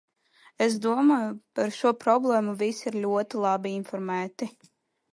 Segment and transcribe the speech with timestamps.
[0.65, 4.53] Es domāju, par šo problēmu visi ir ļoti labi informēti.